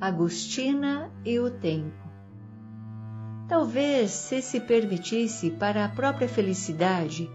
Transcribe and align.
Agostina 0.00 1.10
e 1.24 1.40
o 1.40 1.50
Tempo. 1.50 2.08
Talvez 3.48 4.12
se 4.12 4.40
se 4.40 4.60
permitisse 4.60 5.50
para 5.50 5.84
a 5.84 5.88
própria 5.88 6.28
felicidade, 6.28 7.28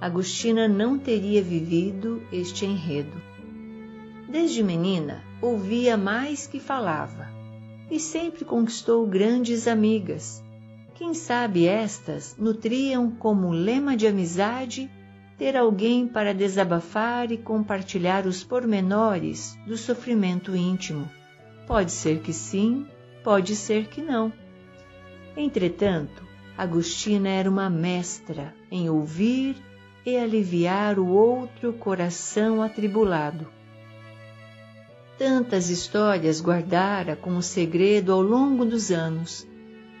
Agostina 0.00 0.66
não 0.66 0.98
teria 0.98 1.42
vivido 1.42 2.22
este 2.32 2.64
enredo. 2.64 3.20
Desde 4.26 4.62
menina, 4.62 5.22
ouvia 5.42 5.98
mais 5.98 6.46
que 6.46 6.58
falava, 6.58 7.28
e 7.90 8.00
sempre 8.00 8.42
conquistou 8.42 9.06
grandes 9.06 9.68
amigas. 9.68 10.42
Quem 10.94 11.12
sabe 11.12 11.66
estas 11.66 12.34
nutriam 12.38 13.10
como 13.10 13.50
lema 13.50 13.94
de 13.94 14.06
amizade 14.06 14.90
ter 15.36 15.54
alguém 15.54 16.08
para 16.08 16.32
desabafar 16.32 17.30
e 17.30 17.36
compartilhar 17.36 18.26
os 18.26 18.42
pormenores 18.42 19.58
do 19.66 19.76
sofrimento 19.76 20.56
íntimo 20.56 21.17
Pode 21.68 21.92
ser 21.92 22.20
que 22.20 22.32
sim, 22.32 22.86
pode 23.22 23.54
ser 23.54 23.88
que 23.88 24.00
não. 24.00 24.32
Entretanto, 25.36 26.26
Agostina 26.56 27.28
era 27.28 27.48
uma 27.48 27.68
mestra 27.68 28.54
em 28.70 28.88
ouvir 28.88 29.54
e 30.04 30.16
aliviar 30.16 30.98
o 30.98 31.08
outro 31.08 31.74
coração 31.74 32.62
atribulado. 32.62 33.46
Tantas 35.18 35.68
histórias 35.68 36.40
guardara 36.40 37.14
como 37.14 37.42
segredo 37.42 38.14
ao 38.14 38.22
longo 38.22 38.64
dos 38.64 38.90
anos, 38.90 39.46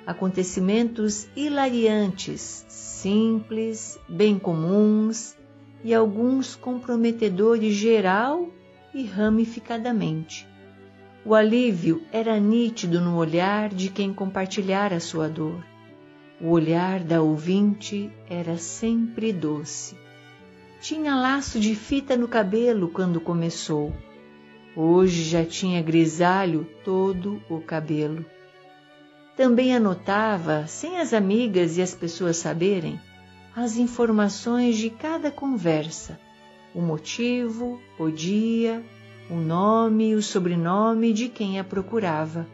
acontecimentos 0.06 1.28
hilariantes, 1.36 2.64
simples, 2.66 4.00
bem 4.08 4.38
comuns 4.38 5.36
e 5.84 5.92
alguns 5.92 6.56
comprometedores 6.56 7.74
geral 7.74 8.48
e 8.94 9.04
ramificadamente. 9.04 10.48
O 11.28 11.34
alívio 11.34 12.02
era 12.10 12.40
nítido 12.40 13.02
no 13.02 13.14
olhar 13.14 13.68
de 13.68 13.90
quem 13.90 14.14
compartilhara 14.14 14.98
sua 14.98 15.28
dor. 15.28 15.62
O 16.40 16.48
olhar 16.48 17.00
da 17.00 17.20
ouvinte 17.20 18.10
era 18.30 18.56
sempre 18.56 19.30
doce. 19.30 19.94
Tinha 20.80 21.14
laço 21.14 21.60
de 21.60 21.74
fita 21.74 22.16
no 22.16 22.26
cabelo 22.26 22.88
quando 22.88 23.20
começou. 23.20 23.92
Hoje 24.74 25.22
já 25.22 25.44
tinha 25.44 25.82
grisalho 25.82 26.66
todo 26.82 27.42
o 27.50 27.60
cabelo. 27.60 28.24
Também 29.36 29.76
anotava, 29.76 30.66
sem 30.66 30.98
as 30.98 31.12
amigas 31.12 31.76
e 31.76 31.82
as 31.82 31.94
pessoas 31.94 32.38
saberem, 32.38 32.98
as 33.54 33.76
informações 33.76 34.78
de 34.78 34.88
cada 34.88 35.30
conversa, 35.30 36.18
o 36.74 36.80
motivo, 36.80 37.78
o 37.98 38.08
dia, 38.08 38.82
o 39.30 39.36
nome 39.36 40.10
e 40.10 40.14
o 40.14 40.22
sobrenome 40.22 41.12
de 41.12 41.28
quem 41.28 41.58
a 41.58 41.64
procurava. 41.64 42.46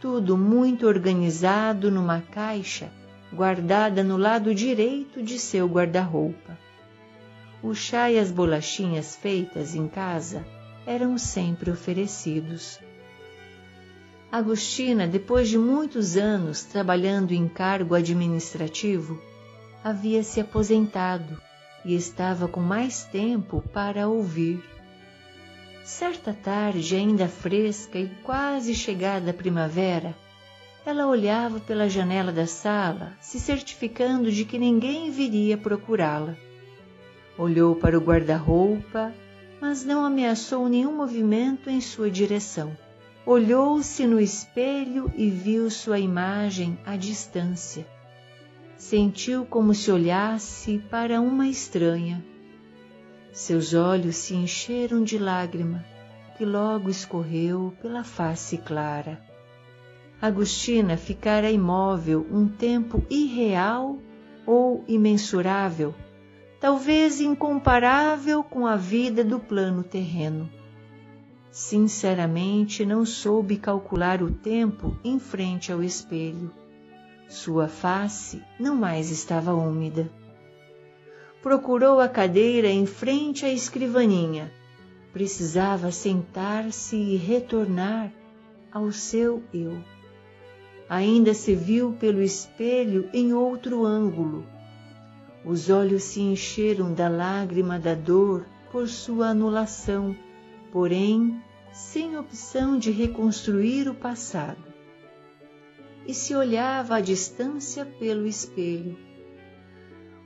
Tudo 0.00 0.36
muito 0.36 0.86
organizado 0.86 1.90
numa 1.90 2.20
caixa 2.20 2.90
guardada 3.32 4.02
no 4.02 4.16
lado 4.16 4.54
direito 4.54 5.22
de 5.22 5.38
seu 5.38 5.66
guarda-roupa. 5.66 6.58
O 7.62 7.74
chá 7.74 8.10
e 8.10 8.18
as 8.18 8.30
bolachinhas 8.30 9.16
feitas 9.16 9.74
em 9.74 9.88
casa 9.88 10.46
eram 10.86 11.18
sempre 11.18 11.70
oferecidos. 11.70 12.78
Agostina, 14.30 15.06
depois 15.06 15.48
de 15.48 15.58
muitos 15.58 16.16
anos 16.16 16.62
trabalhando 16.62 17.32
em 17.32 17.48
cargo 17.48 17.94
administrativo, 17.94 19.20
havia 19.82 20.22
se 20.22 20.40
aposentado 20.40 21.40
e 21.84 21.94
estava 21.94 22.46
com 22.46 22.60
mais 22.60 23.04
tempo 23.04 23.62
para 23.72 24.08
ouvir. 24.08 24.62
Certa 25.88 26.34
tarde, 26.34 26.96
ainda 26.96 27.26
fresca 27.28 27.98
e 27.98 28.10
quase 28.22 28.74
chegada 28.74 29.30
a 29.30 29.34
primavera, 29.34 30.14
ela 30.84 31.06
olhava 31.06 31.60
pela 31.60 31.88
janela 31.88 32.30
da 32.30 32.46
sala, 32.46 33.16
se 33.22 33.40
certificando 33.40 34.30
de 34.30 34.44
que 34.44 34.58
ninguém 34.58 35.10
viria 35.10 35.56
procurá-la. 35.56 36.36
Olhou 37.38 37.74
para 37.74 37.96
o 37.96 38.02
guarda-roupa, 38.02 39.14
mas 39.62 39.82
não 39.82 40.04
ameaçou 40.04 40.68
nenhum 40.68 40.94
movimento 40.94 41.70
em 41.70 41.80
sua 41.80 42.10
direção. 42.10 42.76
Olhou-se 43.24 44.06
no 44.06 44.20
espelho 44.20 45.10
e 45.16 45.30
viu 45.30 45.70
sua 45.70 45.98
imagem 45.98 46.78
à 46.84 46.96
distância. 46.98 47.86
Sentiu 48.76 49.46
como 49.46 49.72
se 49.72 49.90
olhasse 49.90 50.84
para 50.90 51.18
uma 51.18 51.48
estranha 51.48 52.22
seus 53.38 53.72
olhos 53.72 54.16
se 54.16 54.34
encheram 54.34 55.04
de 55.04 55.16
lágrima, 55.16 55.84
que 56.36 56.44
logo 56.44 56.90
escorreu 56.90 57.72
pela 57.80 58.02
face 58.02 58.58
clara. 58.58 59.22
Agostina 60.20 60.96
ficara 60.96 61.48
imóvel 61.48 62.26
um 62.32 62.48
tempo 62.48 63.00
irreal 63.08 63.96
ou 64.44 64.84
imensurável, 64.88 65.94
talvez 66.60 67.20
incomparável 67.20 68.42
com 68.42 68.66
a 68.66 68.74
vida 68.74 69.22
do 69.22 69.38
plano 69.38 69.84
terreno. 69.84 70.50
Sinceramente, 71.48 72.84
não 72.84 73.06
soube 73.06 73.56
calcular 73.56 74.20
o 74.20 74.32
tempo 74.32 74.98
em 75.04 75.20
frente 75.20 75.70
ao 75.70 75.80
espelho. 75.80 76.50
Sua 77.28 77.68
face 77.68 78.42
não 78.58 78.74
mais 78.74 79.12
estava 79.12 79.54
úmida 79.54 80.10
procurou 81.42 82.00
a 82.00 82.08
cadeira 82.08 82.68
em 82.68 82.84
frente 82.84 83.44
à 83.44 83.52
escrivaninha. 83.52 84.52
Precisava 85.12 85.90
sentar-se 85.90 86.96
e 86.96 87.16
retornar 87.16 88.12
ao 88.72 88.90
seu 88.92 89.42
eu. 89.54 89.78
Ainda 90.88 91.34
se 91.34 91.54
viu 91.54 91.92
pelo 91.92 92.22
espelho 92.22 93.08
em 93.12 93.32
outro 93.32 93.84
ângulo. 93.84 94.44
Os 95.44 95.70
olhos 95.70 96.02
se 96.02 96.20
encheram 96.20 96.92
da 96.92 97.08
lágrima 97.08 97.78
da 97.78 97.94
dor 97.94 98.44
por 98.72 98.88
sua 98.88 99.28
anulação, 99.28 100.16
porém 100.72 101.40
sem 101.72 102.18
opção 102.18 102.78
de 102.78 102.90
reconstruir 102.90 103.88
o 103.88 103.94
passado. 103.94 104.64
E 106.06 106.12
se 106.12 106.34
olhava 106.34 106.96
à 106.96 107.00
distância 107.00 107.84
pelo 107.84 108.26
espelho 108.26 109.07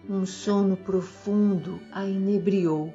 um 0.08 0.26
sono 0.26 0.76
profundo 0.76 1.80
a 1.92 2.04
inebriou. 2.04 2.92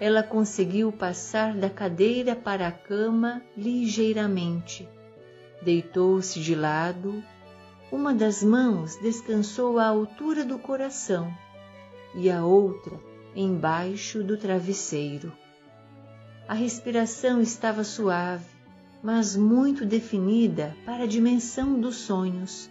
Ela 0.00 0.22
conseguiu 0.22 0.92
passar 0.92 1.54
da 1.54 1.70
cadeira 1.70 2.34
para 2.34 2.68
a 2.68 2.72
cama 2.72 3.42
ligeiramente. 3.56 4.88
Deitou-se 5.62 6.40
de 6.40 6.54
lado. 6.54 7.22
Uma 7.90 8.12
das 8.12 8.42
mãos 8.42 8.96
descansou 8.96 9.78
à 9.78 9.86
altura 9.86 10.44
do 10.44 10.58
coração 10.58 11.32
e 12.14 12.30
a 12.30 12.44
outra 12.44 12.98
embaixo 13.34 14.22
do 14.22 14.36
travesseiro. 14.36 15.32
A 16.48 16.54
respiração 16.54 17.40
estava 17.40 17.84
suave, 17.84 18.46
mas 19.02 19.36
muito 19.36 19.84
definida 19.84 20.74
para 20.84 21.04
a 21.04 21.06
dimensão 21.06 21.78
dos 21.78 21.96
sonhos. 21.96 22.70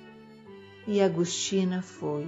E 0.87 1.01
Agostina 1.01 1.81
foi 1.81 2.27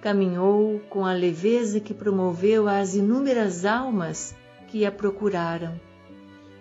caminhou 0.00 0.80
com 0.88 1.04
a 1.04 1.12
leveza 1.12 1.80
que 1.80 1.92
promoveu 1.92 2.68
às 2.68 2.94
inúmeras 2.94 3.64
almas 3.64 4.34
que 4.68 4.86
a 4.86 4.92
procuraram. 4.92 5.80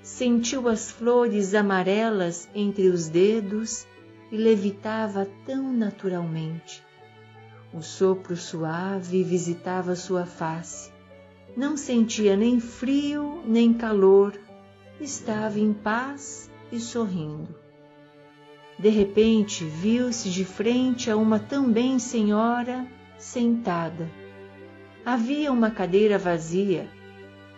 Sentiu 0.01 0.67
as 0.67 0.89
flores 0.89 1.53
amarelas 1.53 2.49
entre 2.55 2.87
os 2.87 3.07
dedos 3.07 3.85
e 4.31 4.37
levitava 4.37 5.27
tão 5.45 5.71
naturalmente. 5.71 6.83
O 7.73 7.81
sopro 7.81 8.35
suave 8.35 9.23
visitava 9.23 9.95
sua 9.95 10.25
face. 10.25 10.91
Não 11.55 11.75
sentia 11.75 12.35
nem 12.35 12.59
frio 12.59 13.41
nem 13.45 13.73
calor, 13.73 14.39
estava 14.99 15.59
em 15.59 15.73
paz 15.73 16.49
e 16.71 16.79
sorrindo. 16.79 17.55
De 18.79 18.89
repente 18.89 19.65
viu-se 19.65 20.29
de 20.29 20.45
frente 20.45 21.11
a 21.11 21.17
uma 21.17 21.39
também 21.39 21.99
senhora 21.99 22.87
sentada. 23.17 24.09
Havia 25.05 25.51
uma 25.51 25.71
cadeira 25.71 26.17
vazia. 26.17 26.89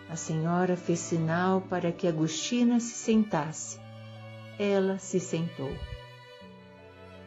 A 0.08 0.16
senhora 0.16 0.76
fez 0.76 0.98
sinal 0.98 1.60
para 1.62 1.92
que 1.92 2.06
Agostina 2.06 2.80
se 2.80 2.94
sentasse. 2.94 3.78
Ela 4.58 4.98
se 4.98 5.20
sentou. 5.20 5.72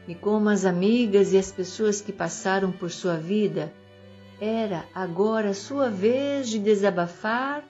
E 0.08 0.14
como 0.14 0.50
as 0.50 0.66
amigas 0.66 1.32
e 1.34 1.38
as 1.38 1.52
pessoas 1.52 2.02
que 2.02 2.12
passaram 2.12 2.72
por 2.72 2.92
sua 2.92 3.18
vida, 3.18 3.74
era 4.40 4.86
agora 4.94 5.54
sua 5.54 5.90
vez 5.90 6.50
de 6.50 6.60
desabafar 6.60 7.64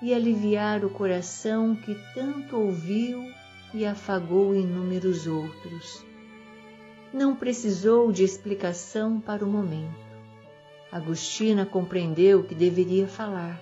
e 0.00 0.14
aliviar 0.14 0.84
o 0.84 0.90
coração 0.90 1.76
que 1.76 1.94
tanto 2.14 2.56
ouviu 2.56 3.22
e 3.74 3.84
afagou 3.84 4.54
inúmeros 4.54 5.26
outros. 5.26 6.04
Não 7.12 7.34
precisou 7.34 8.10
de 8.10 8.24
explicação 8.24 9.20
para 9.20 9.44
o 9.44 9.48
momento. 9.48 10.03
Agostina 10.94 11.66
compreendeu 11.66 12.44
que 12.44 12.54
deveria 12.54 13.08
falar. 13.08 13.60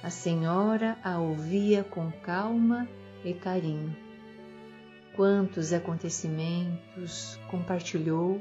A 0.00 0.10
senhora 0.10 0.96
a 1.02 1.18
ouvia 1.18 1.82
com 1.82 2.08
calma 2.22 2.88
e 3.24 3.34
carinho. 3.34 3.96
quantos 5.16 5.72
acontecimentos 5.72 7.36
compartilhou, 7.50 8.40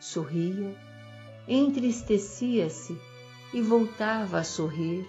sorria, 0.00 0.74
entristecia-se 1.46 2.98
e 3.52 3.60
voltava 3.60 4.38
a 4.38 4.44
sorrir, 4.44 5.06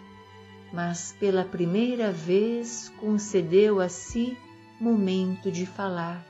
mas 0.73 1.15
pela 1.17 1.45
primeira 1.45 2.11
vez 2.11 2.89
concedeu 2.99 3.79
a 3.79 3.87
si 3.87 4.37
momento 4.81 5.49
de 5.49 5.65
falar, 5.65 6.21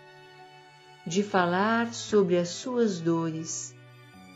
de 1.07 1.23
falar 1.23 1.91
sobre 1.91 2.37
as 2.37 2.49
suas 2.49 3.01
dores, 3.01 3.75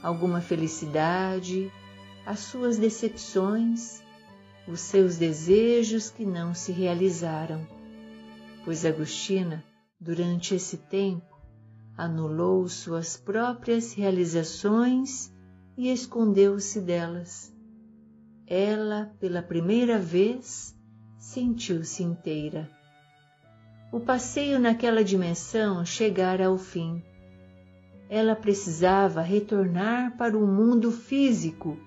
alguma 0.02 0.42
felicidade, 0.42 1.72
as 2.26 2.40
suas 2.40 2.78
decepções, 2.78 4.02
os 4.68 4.82
seus 4.82 5.18
desejos 5.18 6.10
que 6.10 6.26
não 6.26 6.54
se 6.54 6.72
realizaram. 6.72 7.66
Pois 8.66 8.86
Agostina, 8.86 9.64
durante 10.00 10.54
esse 10.54 10.78
tempo, 10.78 11.26
anulou 11.98 12.68
suas 12.68 13.18
próprias 13.18 13.94
realizações 13.94 15.34
e 15.78 15.92
escondeu-se 15.92 16.82
delas. 16.82 17.54
Ela, 18.46 19.12
pela 19.20 19.42
primeira 19.42 19.98
vez, 19.98 20.76
sentiu-se 21.18 22.04
inteira. 22.04 22.70
O 23.92 24.00
passeio 24.00 24.60
naquela 24.60 25.04
dimensão 25.04 25.86
chegara 25.86 26.48
ao 26.48 26.58
fim. 26.58 27.02
Ela 28.10 28.36
precisava 28.36 29.22
retornar 29.22 30.18
para 30.18 30.38
o 30.38 30.48
mundo 30.48 30.92
físico 30.92 31.78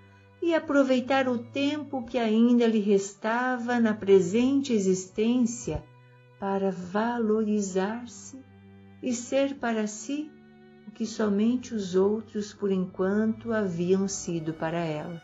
e 0.43 0.55
aproveitar 0.55 1.29
o 1.29 1.39
tempo 1.39 2.05
que 2.05 2.19
ainda 2.19 2.67
lhe 2.67 2.81
restava 2.81 3.79
na 3.79 3.95
presente 3.95 4.73
existência 4.73 5.83
para 6.39 6.71
valorizar-se 6.71 8.39
e 9.03 9.13
ser 9.13 9.57
para 9.57 9.87
si 9.87 10.31
o 10.89 10.91
que 10.91 11.07
somente 11.07 11.75
os 11.75 11.95
outros 11.95 12.53
por 12.53 12.71
enquanto 12.71 13.53
haviam 13.53 14.09
sido 14.09 14.53
para 14.53 14.79
ela. 14.79 15.23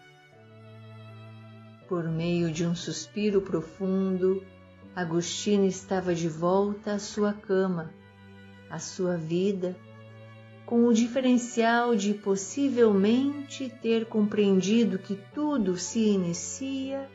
Por 1.88 2.08
meio 2.08 2.50
de 2.50 2.66
um 2.66 2.74
suspiro 2.74 3.40
profundo, 3.40 4.42
Agostina 4.94 5.66
estava 5.66 6.14
de 6.14 6.28
volta 6.28 6.92
à 6.92 6.98
sua 6.98 7.32
cama, 7.32 7.92
à 8.70 8.78
sua 8.78 9.16
vida, 9.16 9.76
com 10.66 10.84
o 10.88 10.92
diferencial 10.92 11.94
de 11.94 12.12
possivelmente 12.12 13.70
ter 13.80 14.06
compreendido 14.06 14.98
que 14.98 15.14
tudo 15.32 15.76
se 15.76 16.00
inicia 16.00 17.08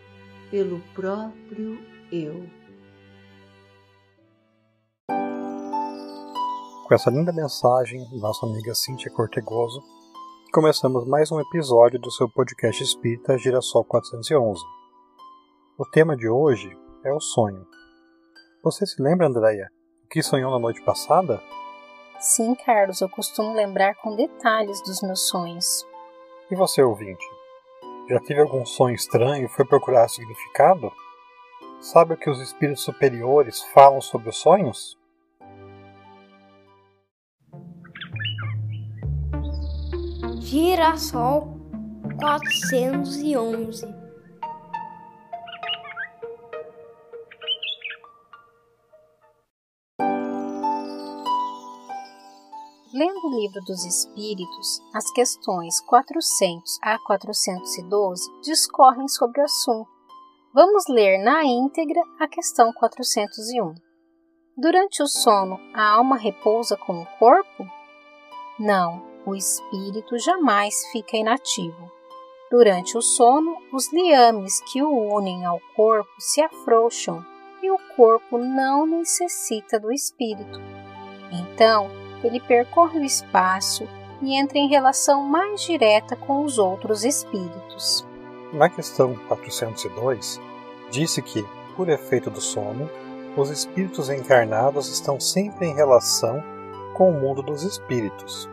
pelo 0.49 0.79
próprio 0.95 1.77
eu. 2.09 2.49
Com 6.87 6.95
essa 6.95 7.09
linda 7.09 7.33
mensagem 7.33 8.01
nossa 8.19 8.45
amiga 8.45 8.73
Cíntia 8.73 9.11
Cortegoso, 9.11 9.81
começamos 10.53 11.05
mais 11.05 11.29
um 11.29 11.39
episódio 11.39 11.99
do 11.99 12.09
seu 12.09 12.29
podcast 12.29 12.81
espírita 12.81 13.37
Girassol 13.37 13.83
411. 13.83 14.61
O 15.77 15.85
tema 15.85 16.15
de 16.15 16.29
hoje 16.29 16.69
é 17.03 17.13
o 17.13 17.19
sonho. 17.19 17.65
Você 18.63 18.85
se 18.85 19.01
lembra, 19.01 19.27
Andréia, 19.27 19.69
o 20.05 20.07
que 20.07 20.21
sonhou 20.21 20.51
na 20.51 20.59
noite 20.59 20.81
passada? 20.83 21.41
Sim, 22.21 22.53
Carlos, 22.53 23.01
eu 23.01 23.09
costumo 23.09 23.51
lembrar 23.51 23.95
com 23.95 24.15
detalhes 24.15 24.79
dos 24.83 25.01
meus 25.01 25.27
sonhos. 25.27 25.83
E 26.51 26.55
você, 26.55 26.83
ouvinte? 26.83 27.25
Já 28.07 28.19
teve 28.19 28.39
algum 28.39 28.63
sonho 28.63 28.93
estranho 28.93 29.45
e 29.45 29.49
foi 29.49 29.65
procurar 29.65 30.07
significado? 30.07 30.91
Sabe 31.79 32.13
o 32.13 32.17
que 32.17 32.29
os 32.29 32.39
espíritos 32.39 32.83
superiores 32.83 33.63
falam 33.73 33.99
sobre 33.99 34.29
os 34.29 34.37
sonhos? 34.37 34.95
Girassol 40.41 41.57
411 42.19 44.00
Lendo 53.01 53.29
o 53.29 53.35
Livro 53.35 53.59
dos 53.61 53.83
Espíritos, 53.83 54.79
as 54.93 55.09
questões 55.11 55.81
400 55.81 56.77
a 56.83 56.99
412 56.99 58.29
discorrem 58.43 59.07
sobre 59.07 59.41
o 59.41 59.43
assunto. 59.43 59.89
Vamos 60.53 60.83
ler 60.87 61.17
na 61.17 61.43
íntegra 61.43 61.99
a 62.19 62.27
questão 62.27 62.71
401. 62.71 63.73
Durante 64.55 65.01
o 65.01 65.07
sono, 65.07 65.59
a 65.73 65.93
alma 65.93 66.15
repousa 66.15 66.77
com 66.77 67.01
o 67.01 67.05
corpo? 67.17 67.65
Não, 68.59 69.03
o 69.25 69.33
espírito 69.33 70.19
jamais 70.19 70.75
fica 70.91 71.17
inativo. 71.17 71.91
Durante 72.51 72.95
o 72.95 73.01
sono, 73.01 73.57
os 73.73 73.91
liames 73.91 74.61
que 74.71 74.83
o 74.83 75.15
unem 75.15 75.43
ao 75.43 75.59
corpo 75.75 76.13
se 76.19 76.39
afrouxam 76.39 77.25
e 77.63 77.71
o 77.71 77.79
corpo 77.95 78.37
não 78.37 78.85
necessita 78.85 79.79
do 79.79 79.91
espírito. 79.91 80.59
Então, 81.31 82.00
ele 82.27 82.39
percorre 82.39 82.99
o 82.99 83.03
espaço 83.03 83.87
e 84.21 84.35
entra 84.35 84.57
em 84.57 84.67
relação 84.67 85.23
mais 85.23 85.61
direta 85.61 86.15
com 86.15 86.43
os 86.43 86.57
outros 86.57 87.03
espíritos. 87.03 88.05
Na 88.53 88.69
questão 88.69 89.15
402, 89.27 90.39
disse 90.89 91.21
que, 91.21 91.45
por 91.75 91.89
efeito 91.89 92.29
do 92.29 92.41
sono, 92.41 92.89
os 93.35 93.49
espíritos 93.49 94.09
encarnados 94.09 94.89
estão 94.89 95.19
sempre 95.19 95.65
em 95.65 95.73
relação 95.73 96.43
com 96.93 97.09
o 97.09 97.19
mundo 97.19 97.41
dos 97.41 97.63
espíritos. 97.63 98.49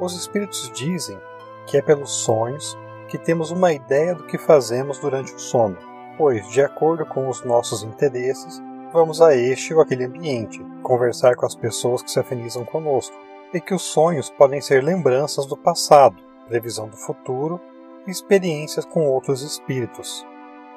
Os 0.00 0.14
espíritos 0.14 0.70
dizem 0.74 1.18
que 1.66 1.76
é 1.76 1.82
pelos 1.82 2.10
sonhos 2.10 2.76
que 3.08 3.16
temos 3.16 3.50
uma 3.50 3.72
ideia 3.72 4.14
do 4.14 4.24
que 4.24 4.36
fazemos 4.36 4.98
durante 4.98 5.32
o 5.32 5.38
sono, 5.38 5.78
pois, 6.16 6.48
de 6.48 6.60
acordo 6.60 7.06
com 7.06 7.28
os 7.28 7.44
nossos 7.44 7.82
interesses, 7.82 8.60
vamos 8.92 9.20
a 9.20 9.34
este 9.34 9.74
ou 9.74 9.80
aquele 9.80 10.04
ambiente, 10.04 10.64
conversar 10.82 11.36
com 11.36 11.46
as 11.46 11.54
pessoas 11.54 12.02
que 12.02 12.10
se 12.10 12.18
afinizam 12.18 12.64
conosco, 12.64 13.16
e 13.52 13.60
que 13.60 13.74
os 13.74 13.82
sonhos 13.82 14.30
podem 14.30 14.60
ser 14.60 14.82
lembranças 14.82 15.46
do 15.46 15.56
passado, 15.56 16.16
previsão 16.46 16.88
do 16.88 16.96
futuro 16.96 17.60
e 18.06 18.10
experiências 18.10 18.84
com 18.84 19.06
outros 19.06 19.42
espíritos. 19.42 20.26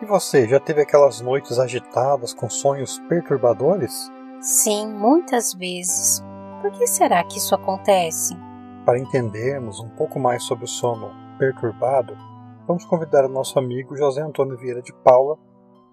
E 0.01 0.06
você 0.06 0.48
já 0.48 0.60
teve 0.60 0.82
aquelas 0.82 1.22
noites 1.22 1.60
agitadas 1.60 2.34
com 2.34 2.50
sonhos 2.50 3.00
perturbadores? 3.08 4.10
Sim, 4.39 4.88
muitas 4.88 5.53
vezes. 5.53 6.24
Por 6.62 6.72
que 6.72 6.88
será 6.88 7.24
que 7.24 7.38
isso 7.38 7.53
acontece? 7.53 8.36
Para 8.86 8.98
entendermos 8.98 9.80
um 9.80 9.89
pouco 9.89 10.20
mais 10.20 10.44
sobre 10.44 10.65
o 10.65 10.68
sono 10.68 11.12
perturbado, 11.38 12.15
vamos 12.68 12.86
convidar 12.86 13.25
o 13.25 13.30
nosso 13.30 13.60
amigo 13.60 13.96
José 13.96 14.22
Antônio 14.22 14.58
Vieira 14.58 14.82
de 14.82 14.94
Paula 14.94 15.38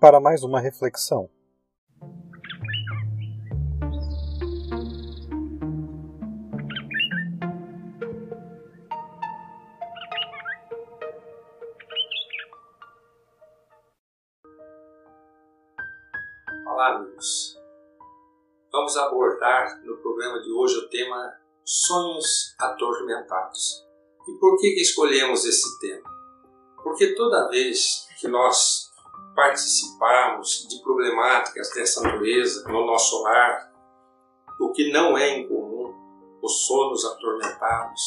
para 0.01 0.21
mais 0.21 0.43
uma 0.43 0.61
reflexão. 0.61 1.29
Olá, 16.79 16.95
amigos. 16.95 17.59
Vamos 18.71 18.97
abordar 18.97 19.83
no 19.85 19.97
programa 19.97 20.41
de 20.41 20.53
hoje 20.53 20.77
o 20.77 20.89
tema 20.89 21.35
Sonhos 21.65 22.55
Atormentados. 22.57 23.85
E 24.29 24.39
por 24.39 24.57
que, 24.61 24.75
que 24.75 24.83
escolhemos 24.83 25.45
esse 25.45 25.77
tema? 25.81 26.09
Porque 26.85 27.17
toda 27.17 27.49
vez 27.49 28.07
que 28.21 28.29
nós 28.29 28.93
participarmos 29.35 30.69
de 30.69 30.81
problemáticas 30.81 31.69
dessa 31.75 32.01
natureza 32.01 32.63
no 32.69 32.87
nosso 32.87 33.25
lar, 33.25 33.73
o 34.61 34.71
que 34.71 34.93
não 34.93 35.19
é 35.19 35.37
incomum, 35.37 35.93
os 36.41 36.65
sonos 36.65 37.05
atormentados, 37.05 38.03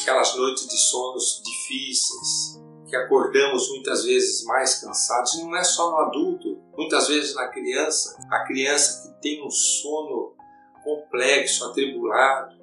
aquelas 0.00 0.34
noites 0.36 0.66
de 0.66 0.78
sonos 0.78 1.42
difíceis, 1.44 2.62
que 2.88 2.96
acordamos 2.96 3.68
muitas 3.68 4.06
vezes 4.06 4.42
mais 4.46 4.80
cansados, 4.80 5.34
e 5.34 5.44
não 5.44 5.54
é 5.54 5.62
só 5.62 5.90
no 5.90 5.98
adulto, 5.98 6.53
muitas 6.76 7.08
vezes 7.08 7.34
na 7.34 7.48
criança, 7.48 8.16
a 8.30 8.44
criança 8.44 9.08
que 9.08 9.20
tem 9.20 9.46
um 9.46 9.50
sono 9.50 10.34
complexo, 10.82 11.64
atribulado, 11.66 12.54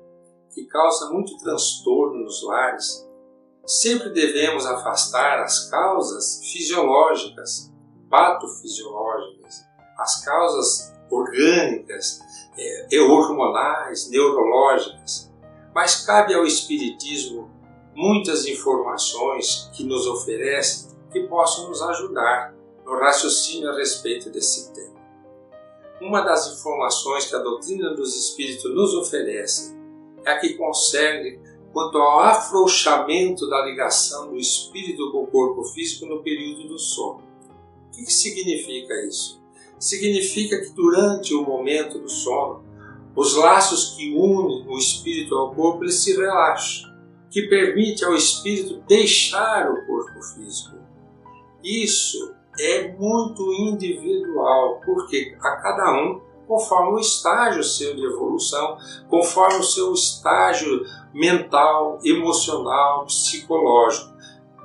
que 0.54 0.66
causa 0.66 1.10
muito 1.12 1.38
transtorno 1.38 2.24
nos 2.24 2.44
lares, 2.44 3.08
sempre 3.66 4.10
devemos 4.10 4.66
afastar 4.66 5.40
as 5.40 5.70
causas 5.70 6.42
fisiológicas, 6.52 7.72
patofisiológicas, 8.10 9.66
as 9.98 10.24
causas 10.26 10.94
orgânicas, 11.10 12.20
é, 12.58 13.02
hormonais, 13.02 14.10
neurológicas. 14.10 15.32
Mas 15.74 16.06
cabe 16.06 16.34
ao 16.34 16.46
Espiritismo 16.46 17.50
muitas 17.96 18.46
informações 18.46 19.70
que 19.74 19.84
nos 19.84 20.06
oferece 20.08 20.90
que 21.12 21.22
possam 21.28 21.70
nos 21.70 21.82
ajudar 21.82 22.54
no 22.92 23.00
raciocínio 23.00 23.70
a 23.70 23.78
respeito 23.78 24.30
desse 24.30 24.74
tema. 24.74 24.92
uma 26.02 26.22
das 26.22 26.52
informações 26.52 27.26
que 27.26 27.36
a 27.36 27.40
doutrina 27.40 27.96
dos 27.96 28.18
espíritos 28.18 28.76
nos 28.76 28.94
oferece 28.96 29.74
é 30.26 30.32
a 30.32 30.40
que 30.40 30.56
concerne 30.56 31.40
quanto 31.72 31.98
ao 31.98 32.20
afrouxamento 32.20 33.48
da 33.48 33.64
ligação 33.64 34.30
do 34.30 34.38
espírito 34.38 35.10
com 35.12 35.24
o 35.24 35.28
corpo 35.28 35.64
físico 35.64 36.06
no 36.06 36.22
período 36.22 36.68
do 36.68 36.78
sono. 36.78 37.24
O 37.88 37.92
que, 37.92 38.12
significa 38.12 38.94
isso? 39.06 39.42
Significa 39.80 40.60
que 40.60 40.72
durante 40.72 41.34
o 41.34 41.44
momento 41.44 41.98
do 41.98 42.10
sono, 42.10 42.64
os 43.16 43.36
laços 43.36 43.96
que 43.96 44.14
unem 44.14 44.68
o 44.68 44.78
espírito 44.78 45.36
ao 45.38 45.56
corpo 45.56 45.84
eles 45.84 45.96
se 45.96 46.14
relaxam, 46.18 46.92
que 47.30 47.44
permite 47.44 48.04
ao 48.04 48.16
espírito 48.16 48.84
deixar 48.88 49.72
o 49.72 49.86
corpo 49.86 50.22
físico. 50.22 50.76
Isso 51.64 52.41
é 52.62 52.96
muito 52.98 53.52
individual, 53.54 54.82
porque 54.86 55.36
a 55.42 55.52
cada 55.58 55.94
um 55.94 56.22
conforme 56.52 56.98
o 56.98 57.00
estágio 57.00 57.64
seu 57.64 57.96
de 57.96 58.04
evolução, 58.04 58.78
conforme 59.08 59.60
o 59.60 59.64
seu 59.64 59.94
estágio 59.94 60.86
mental, 61.14 61.98
emocional, 62.04 63.06
psicológico. 63.06 64.12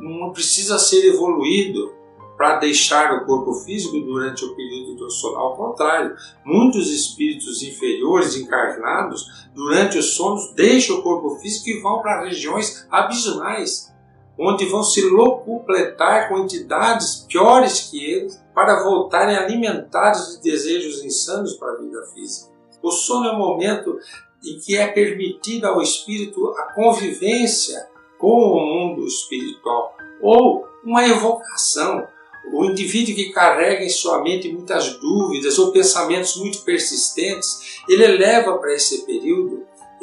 Não 0.01 0.33
precisa 0.33 0.81
ser 0.81 1.07
evoluído 1.07 1.95
para 2.37 2.59
deixar 2.59 3.15
o 3.15 3.25
corpo 3.25 3.55
físico 3.55 3.99
durante 4.01 4.45
o 4.45 4.55
período 4.57 4.97
do 4.97 5.11
sono. 5.11 5.39
Ao 5.39 5.57
contrário, 5.57 6.15
muitos 6.45 6.91
espíritos 6.91 7.63
inferiores 7.63 8.37
encarnados, 8.37 9.49
durante 9.55 9.97
os 9.97 10.15
sonos, 10.15 10.53
deixam 10.55 10.99
o 10.99 11.03
corpo 11.03 11.37
físico 11.37 11.71
e 11.71 11.81
vão 11.81 12.03
para 12.03 12.25
regiões 12.25 12.87
abismais, 12.91 13.95
onde 14.39 14.67
vão 14.67 14.83
se 14.83 15.01
locupletar 15.03 16.29
com 16.29 16.39
entidades 16.39 17.27
piores 17.29 17.89
que 17.91 18.05
eles 18.05 18.41
para 18.55 18.83
voltarem 18.83 19.37
alimentados 19.37 20.37
de 20.37 20.51
desejos 20.51 21.05
insanos 21.05 21.55
para 21.55 21.73
a 21.73 21.77
vida 21.77 22.03
física. 22.15 22.51
O 22.83 22.91
sono 22.91 23.29
é 23.29 23.33
o 23.33 23.39
momento 23.39 23.99
em 24.45 24.59
que 24.59 24.77
é 24.77 24.87
permitida 24.87 25.69
ao 25.69 25.83
espírito 25.83 26.49
a 26.57 26.73
convivência 26.73 27.89
com 28.19 28.29
o 28.29 28.61
mundo 28.61 29.07
espiritual 29.07 29.95
ou 30.21 30.67
uma 30.85 31.07
evocação. 31.07 32.07
O 32.53 32.65
indivíduo 32.65 33.15
que 33.15 33.33
carrega 33.33 33.85
em 33.85 33.89
sua 33.89 34.23
mente 34.23 34.53
muitas 34.53 34.97
dúvidas 34.99 35.59
ou 35.59 35.73
pensamentos 35.73 36.37
muito 36.37 36.63
persistentes, 36.63 37.83
ele 37.89 38.07
leva 38.07 38.57
para 38.59 38.73
esse 38.73 39.05
período 39.05 39.56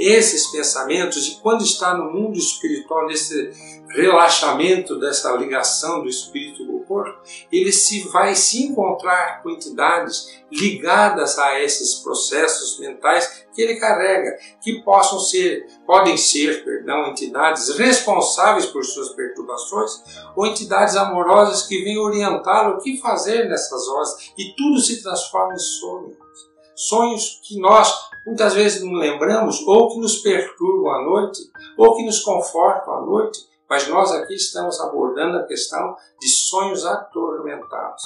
esses 0.04 0.48
pensamentos 0.48 1.28
e 1.28 1.42
quando 1.42 1.64
está 1.64 1.96
no 1.96 2.12
mundo 2.12 2.38
espiritual, 2.38 3.08
nesse 3.08 3.52
relaxamento 3.90 5.00
dessa 5.00 5.32
ligação 5.34 6.02
do 6.02 6.10
espírito 6.10 6.66
com 6.66 6.78
o 6.78 6.84
corpo, 6.84 7.22
ele 7.52 7.72
se 7.72 8.08
vai 8.10 8.36
se 8.36 8.64
encontrar 8.64 9.42
com 9.42 9.52
entidades 9.52 10.42
ligadas 10.52 11.38
a 11.38 11.60
esses 11.60 11.96
processos 11.96 12.80
mentais 12.80 13.46
que 13.54 13.62
ele 13.62 13.76
carrega, 13.76 14.38
que 14.62 14.82
possam 14.84 15.20
ser, 15.20 15.68
podem 15.86 16.18
ser, 16.18 16.64
perdão, 16.64 17.08
entidades 17.08 17.78
responsáveis 17.78 18.66
por 18.66 18.84
suas 18.84 19.10
perturbações 19.10 19.92
ou 20.36 20.46
entidades 20.46 20.96
amorosas 20.96 21.68
que 21.68 21.84
vêm 21.84 21.98
orientá-lo 21.98 22.78
o 22.78 22.82
que 22.82 23.00
fazer 23.00 23.48
nessas 23.48 23.88
horas 23.88 24.32
e 24.38 24.56
tudo 24.56 24.80
se 24.80 25.02
transforma 25.02 25.54
em 25.54 25.60
sonhos. 25.60 26.53
Sonhos 26.76 27.40
que 27.44 27.60
nós 27.60 27.94
muitas 28.26 28.54
vezes 28.54 28.84
não 28.84 28.94
lembramos 28.94 29.62
ou 29.68 29.90
que 29.90 30.00
nos 30.00 30.18
perturbam 30.20 30.92
à 30.92 31.04
noite 31.04 31.42
ou 31.78 31.96
que 31.96 32.06
nos 32.06 32.22
confortam 32.22 32.94
à 32.94 33.02
noite, 33.02 33.40
mas 33.70 33.88
nós 33.88 34.12
aqui 34.12 34.36
estamos 34.36 34.80
abordando 34.80 35.38
a 35.38 35.44
questão 35.44 35.96
de 36.20 36.28
sonhos 36.28 36.86
atormentados. 36.86 38.04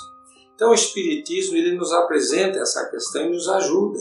Então 0.57 0.71
o 0.71 0.73
Espiritismo 0.73 1.55
ele 1.55 1.77
nos 1.77 1.93
apresenta 1.93 2.57
essa 2.57 2.89
questão 2.89 3.25
e 3.25 3.29
nos 3.29 3.47
ajuda. 3.47 3.99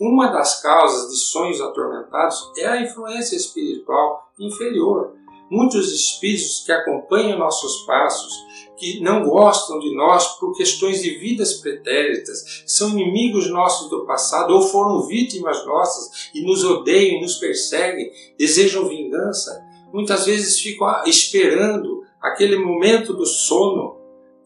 Uma 0.00 0.28
das 0.28 0.62
causas 0.62 1.10
de 1.10 1.16
sonhos 1.18 1.60
atormentados 1.60 2.50
é 2.56 2.66
a 2.66 2.80
influência 2.80 3.36
espiritual 3.36 4.32
inferior. 4.38 5.12
Muitos 5.50 5.92
espíritos 5.92 6.64
que 6.64 6.72
acompanham 6.72 7.38
nossos 7.38 7.84
passos, 7.84 8.32
que 8.78 9.00
não 9.00 9.28
gostam 9.28 9.78
de 9.78 9.94
nós 9.94 10.38
por 10.38 10.56
questões 10.56 11.02
de 11.02 11.18
vidas 11.18 11.54
pretéritas, 11.54 12.62
são 12.66 12.90
inimigos 12.90 13.50
nossos 13.50 13.90
do 13.90 14.06
passado 14.06 14.54
ou 14.54 14.62
foram 14.62 15.02
vítimas 15.06 15.66
nossas 15.66 16.30
e 16.34 16.40
nos 16.42 16.64
odeiam, 16.64 17.20
nos 17.20 17.36
perseguem, 17.36 18.10
desejam 18.38 18.88
vingança, 18.88 19.62
muitas 19.92 20.26
vezes 20.26 20.60
ficam 20.60 21.02
esperando 21.06 22.04
aquele 22.20 22.58
momento 22.58 23.12
do 23.12 23.26
sono 23.26 23.96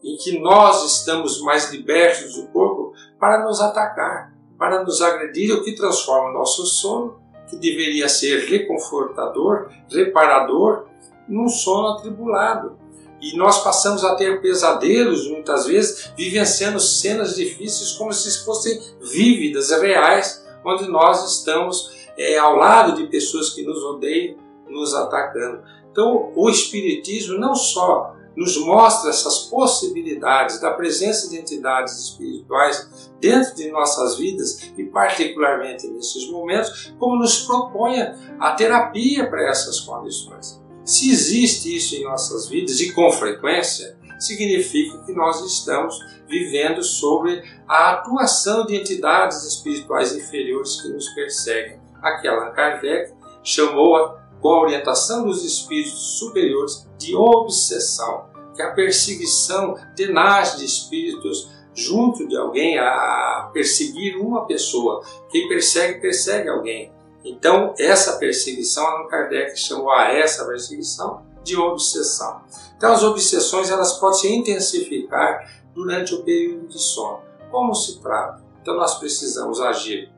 em 0.03 0.17
que 0.17 0.39
nós 0.39 0.83
estamos 0.85 1.41
mais 1.41 1.71
libertos 1.71 2.35
do 2.35 2.47
corpo 2.47 2.93
para 3.19 3.43
nos 3.45 3.61
atacar, 3.61 4.33
para 4.57 4.83
nos 4.83 5.01
agredir, 5.01 5.53
o 5.53 5.63
que 5.63 5.75
transforma 5.75 6.33
nosso 6.33 6.65
sono, 6.65 7.19
que 7.49 7.55
deveria 7.55 8.09
ser 8.09 8.49
reconfortador, 8.49 9.69
reparador, 9.89 10.87
num 11.27 11.47
sono 11.47 11.89
atribulado. 11.89 12.82
E 13.23 13.37
nós 13.37 13.63
passamos 13.63 14.03
a 14.03 14.15
ter 14.15 14.41
pesadelos, 14.41 15.29
muitas 15.29 15.65
vezes, 15.65 16.11
vivenciando 16.17 16.77
cenas 16.77 17.35
difíceis 17.37 17.93
como 17.93 18.11
se 18.11 18.43
fossem 18.43 18.81
vívidas, 19.01 19.71
reais, 19.71 20.45
onde 20.65 20.89
nós 20.89 21.37
estamos 21.37 21.93
é, 22.17 22.37
ao 22.37 22.57
lado 22.57 22.97
de 22.97 23.07
pessoas 23.07 23.51
que 23.51 23.63
nos 23.63 23.81
odeiam, 23.81 24.35
nos 24.67 24.93
atacando. 24.93 25.63
Então, 25.89 26.33
o 26.35 26.49
Espiritismo 26.49 27.37
não 27.37 27.55
só 27.55 28.13
nos 28.35 28.57
mostra 28.57 29.09
essas 29.09 29.39
possibilidades 29.43 30.59
da 30.59 30.71
presença 30.71 31.29
de 31.29 31.37
entidades 31.37 31.97
espirituais 31.99 33.09
dentro 33.21 33.55
de 33.55 33.71
nossas 33.71 34.17
vidas 34.17 34.69
e, 34.77 34.83
particularmente 34.83 35.87
nesses 35.87 36.29
momentos, 36.29 36.93
como 36.99 37.15
nos 37.15 37.43
propõe 37.45 38.01
a 38.39 38.51
terapia 38.51 39.29
para 39.29 39.47
essas 39.47 39.79
condições. 39.79 40.62
Se 40.85 41.09
existe 41.09 41.75
isso 41.75 41.95
em 41.95 42.03
nossas 42.03 42.47
vidas 42.47 42.79
e 42.81 42.91
com 42.91 43.09
frequência, 43.11 43.97
significa 44.19 44.97
que 45.05 45.13
nós 45.13 45.41
estamos 45.41 45.97
vivendo 46.27 46.83
sobre 46.83 47.41
a 47.67 47.91
atuação 47.91 48.65
de 48.65 48.75
entidades 48.75 49.43
espirituais 49.43 50.15
inferiores 50.15 50.81
que 50.81 50.89
nos 50.89 51.07
perseguem. 51.09 51.79
Aqui 52.01 52.27
Allan 52.27 52.51
Kardec 52.51 53.13
chamou, 53.43 54.17
com 54.41 54.49
a 54.49 54.61
orientação 54.61 55.25
dos 55.25 55.43
espíritos 55.45 56.17
superiores, 56.19 56.85
de 56.97 57.15
obsessão, 57.15 58.25
que 58.53 58.61
é 58.61 58.65
a 58.65 58.71
perseguição 58.71 59.75
tenaz 59.95 60.57
de 60.57 60.65
espíritos 60.65 61.49
junto 61.73 62.27
de 62.27 62.35
alguém 62.35 62.77
a 62.77 63.49
perseguir 63.53 64.17
uma 64.17 64.45
pessoa. 64.45 65.03
Quem 65.29 65.47
persegue, 65.47 66.01
persegue 66.01 66.49
alguém. 66.49 66.92
Então, 67.23 67.73
essa 67.79 68.17
perseguição, 68.17 68.85
Allan 68.85 69.07
Kardec 69.07 69.57
chamou 69.57 69.91
a 69.91 70.11
essa 70.11 70.45
perseguição 70.45 71.25
de 71.43 71.57
obsessão. 71.57 72.41
Então, 72.75 72.91
as 72.91 73.03
obsessões 73.03 73.69
elas 73.69 73.93
podem 73.93 74.19
se 74.19 74.33
intensificar 74.33 75.63
durante 75.73 76.13
o 76.13 76.23
período 76.23 76.67
de 76.67 76.79
sono. 76.79 77.21
Como 77.49 77.73
se 77.73 78.01
trata? 78.01 78.43
Então, 78.61 78.75
nós 78.75 78.97
precisamos 78.99 79.61
agir 79.61 80.11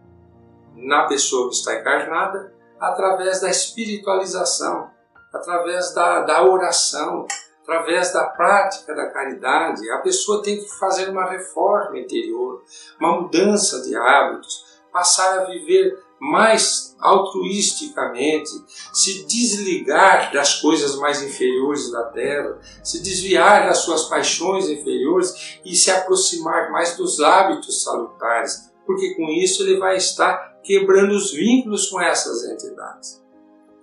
na 0.76 1.06
pessoa 1.06 1.50
que 1.50 1.56
está 1.56 1.80
encarnada 1.80 2.54
através 2.80 3.42
da 3.42 3.50
espiritualização, 3.50 4.90
através 5.34 5.94
da, 5.94 6.22
da 6.22 6.44
oração, 6.44 7.26
através 7.64 8.14
da 8.14 8.26
prática 8.26 8.94
da 8.94 9.10
caridade. 9.10 9.90
A 9.92 10.00
pessoa 10.00 10.44
tem 10.44 10.58
que 10.58 10.70
fazer 10.78 11.10
uma 11.10 11.26
reforma 11.26 11.98
interior, 11.98 12.64
uma 13.00 13.22
mudança 13.22 13.82
de 13.82 13.96
hábitos, 13.96 14.66
passar 14.92 15.40
a 15.40 15.46
viver 15.46 16.05
mais 16.20 16.96
altruisticamente, 17.00 18.50
se 18.94 19.26
desligar 19.26 20.32
das 20.32 20.56
coisas 20.62 20.96
mais 20.96 21.22
inferiores 21.22 21.92
da 21.92 22.04
terra, 22.06 22.60
se 22.84 23.02
desviar 23.02 23.68
das 23.68 23.80
suas 23.80 24.06
paixões 24.06 24.70
inferiores 24.70 25.60
e 25.64 25.76
se 25.76 25.92
aproximar 25.92 26.72
mais 26.72 26.96
dos 26.96 27.20
hábitos 27.20 27.84
salutares, 27.84 28.72
porque 28.86 29.14
com 29.16 29.30
isso 29.30 29.64
ele 29.64 29.78
vai 29.78 29.98
estar 29.98 30.60
quebrando 30.64 31.12
os 31.12 31.32
vínculos 31.32 31.90
com 31.90 32.02
essas 32.02 32.44
entidades. 32.46 33.24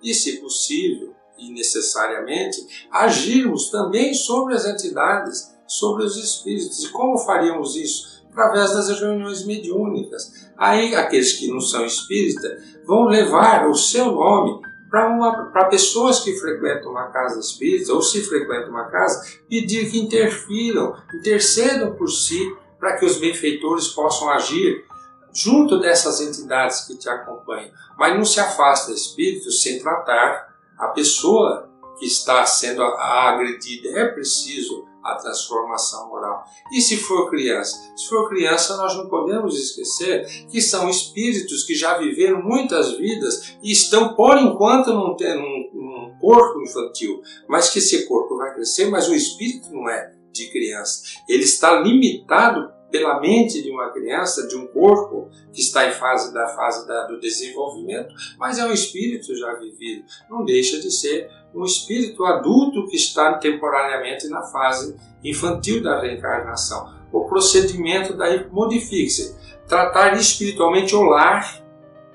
E, 0.01 0.13
se 0.13 0.41
possível 0.41 1.13
e 1.37 1.51
necessariamente, 1.51 2.87
agirmos 2.91 3.69
também 3.69 4.13
sobre 4.13 4.53
as 4.53 4.65
entidades, 4.65 5.53
sobre 5.65 6.03
os 6.03 6.17
espíritos. 6.17 6.83
E 6.83 6.89
como 6.89 7.17
faríamos 7.17 7.75
isso? 7.75 8.22
Através 8.33 8.73
das 8.73 8.99
reuniões 8.99 9.45
mediúnicas. 9.45 10.49
Aí 10.57 10.95
aqueles 10.95 11.33
que 11.33 11.47
não 11.47 11.61
são 11.61 11.85
espíritas 11.85 12.63
vão 12.85 13.05
levar 13.05 13.67
o 13.67 13.75
seu 13.75 14.11
nome 14.11 14.61
para 14.89 15.65
pessoas 15.69 16.19
que 16.19 16.35
frequentam 16.35 16.91
uma 16.91 17.07
casa 17.07 17.39
espírita 17.39 17.93
ou 17.93 18.01
se 18.01 18.21
frequentam 18.21 18.69
uma 18.69 18.85
casa, 18.91 19.25
pedir 19.49 19.89
que 19.89 19.99
interfiram, 19.99 20.95
intercedam 21.15 21.95
por 21.95 22.09
si 22.09 22.55
para 22.79 22.97
que 22.97 23.05
os 23.05 23.17
benfeitores 23.17 23.87
possam 23.87 24.29
agir 24.29 24.85
junto 25.33 25.79
dessas 25.79 26.21
entidades 26.21 26.81
que 26.81 26.95
te 26.95 27.09
acompanham. 27.09 27.71
Mas 27.97 28.15
não 28.15 28.23
se 28.23 28.39
afasta 28.39 28.91
espírito 28.91 29.49
sem 29.51 29.81
tratar 29.81 30.53
a 30.77 30.89
pessoa 30.89 31.69
que 31.97 32.05
está 32.05 32.45
sendo 32.45 32.83
agredida. 32.83 33.97
É 33.97 34.05
preciso 34.09 34.85
a 35.03 35.15
transformação 35.15 36.09
moral. 36.09 36.43
E 36.71 36.81
se 36.81 36.97
for 36.97 37.29
criança? 37.29 37.91
Se 37.95 38.07
for 38.07 38.29
criança, 38.29 38.77
nós 38.77 38.95
não 38.95 39.07
podemos 39.07 39.57
esquecer 39.57 40.25
que 40.49 40.61
são 40.61 40.89
espíritos 40.89 41.63
que 41.63 41.75
já 41.75 41.97
viveram 41.97 42.41
muitas 42.41 42.93
vidas 42.93 43.57
e 43.61 43.71
estão, 43.71 44.15
por 44.15 44.37
enquanto, 44.37 44.93
num, 44.93 45.15
num, 45.15 45.69
num 45.73 46.17
corpo 46.19 46.61
infantil, 46.61 47.21
mas 47.47 47.69
que 47.69 47.79
esse 47.79 48.05
corpo 48.07 48.37
vai 48.37 48.53
crescer, 48.53 48.89
mas 48.89 49.07
o 49.09 49.13
espírito 49.13 49.71
não 49.71 49.89
é 49.89 50.13
de 50.31 50.49
criança. 50.49 51.03
Ele 51.29 51.43
está 51.43 51.79
limitado 51.79 52.72
pela 52.93 53.19
mente 53.19 53.63
de 53.63 53.71
uma 53.71 53.89
criança, 53.89 54.47
de 54.47 54.55
um 54.55 54.67
corpo 54.67 55.31
que 55.51 55.61
está 55.61 55.87
em 55.87 55.93
fase 55.93 56.31
da 56.31 56.49
fase 56.49 56.87
da, 56.87 57.07
do 57.07 57.19
desenvolvimento, 57.19 58.13
mas 58.37 58.59
é 58.59 58.65
um 58.65 58.71
espírito 58.71 59.35
já 59.35 59.51
vivido. 59.55 60.05
Não 60.29 60.45
deixa 60.45 60.79
de 60.79 60.91
ser 60.91 61.27
um 61.55 61.65
espírito 61.65 62.23
adulto 62.23 62.85
que 62.85 62.95
está 62.95 63.33
temporariamente 63.39 64.27
na 64.27 64.43
fase 64.43 64.95
infantil 65.23 65.81
da 65.81 66.01
reencarnação. 66.01 66.93
O 67.11 67.25
procedimento 67.25 68.15
daí 68.15 68.47
modifica-se. 68.51 69.35
Tratar 69.67 70.15
espiritualmente 70.15 70.95
o 70.95 71.01
lar, 71.01 71.63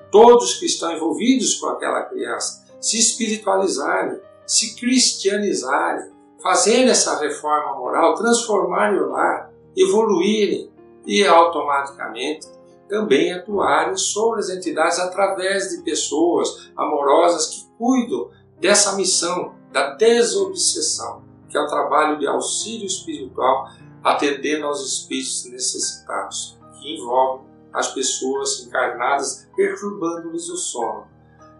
todos 0.09 0.59
que 0.59 0.65
estão 0.65 0.93
envolvidos 0.93 1.55
com 1.55 1.67
aquela 1.67 2.03
criança, 2.03 2.65
se 2.79 2.97
espiritualizarem, 2.97 4.17
se 4.45 4.79
cristianizarem, 4.79 6.09
fazer 6.41 6.87
essa 6.87 7.19
reforma 7.19 7.77
moral, 7.77 8.15
transformarem 8.15 8.97
o 8.97 9.09
lar, 9.09 9.48
evoluírem 9.81 10.69
e 11.05 11.25
automaticamente 11.25 12.47
também 12.89 13.31
atuarem 13.31 13.95
sobre 13.95 14.39
as 14.39 14.49
entidades 14.49 14.99
através 14.99 15.69
de 15.69 15.83
pessoas 15.83 16.71
amorosas 16.75 17.47
que 17.47 17.77
cuidam 17.77 18.31
dessa 18.59 18.95
missão 18.95 19.55
da 19.71 19.93
desobsessão, 19.93 21.23
que 21.47 21.57
é 21.57 21.61
o 21.61 21.67
trabalho 21.67 22.17
de 22.17 22.27
auxílio 22.27 22.87
espiritual 22.87 23.69
atendendo 24.03 24.65
aos 24.65 24.81
espíritos 24.81 25.45
necessitados, 25.45 26.57
que 26.79 26.95
envolve 26.95 27.45
as 27.71 27.93
pessoas 27.93 28.65
encarnadas 28.65 29.47
perturbando-lhes 29.55 30.49
o 30.49 30.57
sono. 30.57 31.07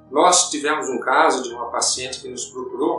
Nós 0.09 0.49
tivemos 0.49 0.89
um 0.89 0.99
caso 0.99 1.43
de 1.43 1.53
uma 1.53 1.69
paciente 1.69 2.21
que 2.21 2.29
nos 2.29 2.45
procurou 2.45 2.98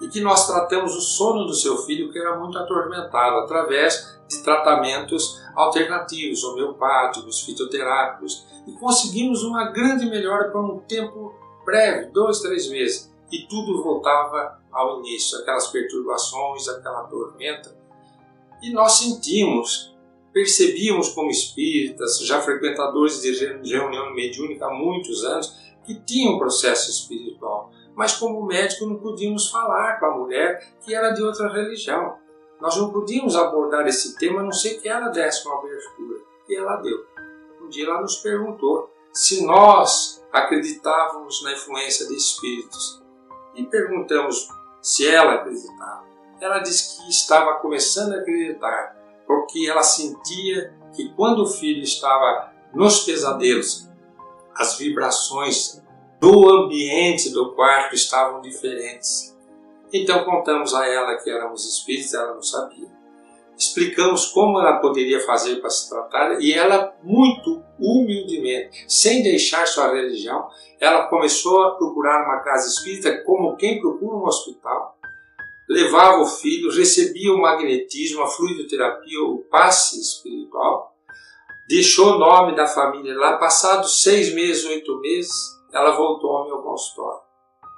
e 0.00 0.08
que 0.08 0.20
nós 0.20 0.46
tratamos 0.46 0.94
o 0.96 1.00
sono 1.00 1.44
do 1.44 1.54
seu 1.54 1.78
filho 1.78 2.12
que 2.12 2.18
era 2.18 2.38
muito 2.38 2.58
atormentado 2.58 3.36
através 3.38 4.18
de 4.28 4.42
tratamentos 4.42 5.40
alternativos, 5.54 6.42
homeopáticos, 6.42 7.42
fitoterápicos, 7.42 8.46
e 8.66 8.72
conseguimos 8.72 9.44
uma 9.44 9.70
grande 9.70 10.06
melhora 10.06 10.50
por 10.50 10.64
um 10.64 10.78
tempo 10.80 11.34
breve, 11.64 12.06
dois, 12.06 12.40
três 12.40 12.68
meses, 12.68 13.12
e 13.30 13.46
tudo 13.46 13.82
voltava 13.82 14.58
ao 14.72 15.00
início, 15.00 15.38
aquelas 15.38 15.68
perturbações, 15.68 16.68
aquela 16.68 17.04
tormenta. 17.04 17.76
E 18.62 18.70
nós 18.72 18.94
sentimos, 18.94 19.94
percebíamos 20.32 21.10
como 21.10 21.30
espíritas, 21.30 22.18
já 22.20 22.40
frequentadores 22.40 23.20
de 23.20 23.72
reunião 23.72 24.14
mediúnica 24.14 24.66
há 24.66 24.74
muitos 24.74 25.24
anos, 25.24 25.54
que 25.84 25.94
tinham 25.94 26.34
um 26.34 26.38
processo 26.38 26.90
espiritual 26.90 27.70
mas 27.94 28.16
como 28.16 28.44
médico 28.44 28.86
não 28.86 28.96
podíamos 28.96 29.50
falar 29.50 29.98
com 29.98 30.06
a 30.06 30.16
mulher 30.16 30.74
que 30.84 30.94
era 30.94 31.10
de 31.10 31.22
outra 31.22 31.52
religião. 31.52 32.18
Nós 32.60 32.76
não 32.76 32.90
podíamos 32.90 33.36
abordar 33.36 33.86
esse 33.86 34.16
tema 34.16 34.40
a 34.40 34.42
não 34.42 34.52
ser 34.52 34.80
que 34.80 34.88
ela 34.88 35.08
desse 35.08 35.46
uma 35.46 35.58
abertura. 35.58 36.20
E 36.48 36.56
ela 36.56 36.76
deu. 36.76 37.06
Um 37.62 37.68
dia 37.68 37.86
ela 37.86 38.00
nos 38.00 38.16
perguntou 38.16 38.90
se 39.12 39.46
nós 39.46 40.24
acreditávamos 40.32 41.42
na 41.42 41.52
influência 41.52 42.06
de 42.06 42.16
espíritos. 42.16 43.02
E 43.54 43.64
perguntamos 43.64 44.48
se 44.82 45.08
ela 45.08 45.34
acreditava. 45.34 46.04
Ela 46.40 46.58
disse 46.58 47.00
que 47.00 47.08
estava 47.08 47.54
começando 47.54 48.14
a 48.14 48.18
acreditar, 48.18 48.96
porque 49.26 49.68
ela 49.68 49.82
sentia 49.82 50.74
que 50.94 51.14
quando 51.14 51.42
o 51.42 51.46
filho 51.46 51.82
estava 51.82 52.52
nos 52.74 53.04
pesadelos, 53.04 53.88
as 54.54 54.76
vibrações 54.76 55.82
do 56.24 56.48
ambiente 56.48 57.28
do 57.28 57.52
quarto 57.52 57.94
estavam 57.94 58.40
diferentes. 58.40 59.36
Então 59.92 60.24
contamos 60.24 60.72
a 60.72 60.88
ela 60.88 61.18
que 61.18 61.28
éramos 61.28 61.68
espíritos, 61.68 62.14
ela 62.14 62.32
não 62.32 62.42
sabia. 62.42 62.88
Explicamos 63.58 64.28
como 64.28 64.58
ela 64.58 64.78
poderia 64.78 65.20
fazer 65.20 65.56
para 65.56 65.68
se 65.68 65.90
tratar 65.90 66.40
e 66.40 66.54
ela, 66.54 66.94
muito 67.02 67.62
humildemente, 67.78 68.86
sem 68.88 69.22
deixar 69.22 69.68
sua 69.68 69.94
religião, 69.94 70.48
ela 70.80 71.08
começou 71.08 71.62
a 71.62 71.76
procurar 71.76 72.24
uma 72.24 72.40
casa 72.40 72.68
espírita 72.68 73.22
como 73.24 73.56
quem 73.56 73.78
procura 73.78 74.16
um 74.16 74.24
hospital. 74.24 74.96
Levava 75.68 76.22
o 76.22 76.26
filho, 76.26 76.74
recebia 76.74 77.34
o 77.34 77.40
magnetismo, 77.40 78.22
a 78.22 78.28
fluidoterapia, 78.28 79.20
o 79.20 79.44
passe 79.50 80.00
espiritual, 80.00 80.90
deixou 81.68 82.14
o 82.14 82.18
nome 82.18 82.56
da 82.56 82.66
família 82.66 83.14
lá. 83.14 83.36
Passados 83.36 84.02
seis 84.02 84.32
meses, 84.34 84.64
oito 84.64 84.98
meses, 85.00 85.53
ela 85.74 85.96
voltou 85.96 86.30
ao 86.30 86.46
meu 86.46 86.58
consultório, 86.58 87.20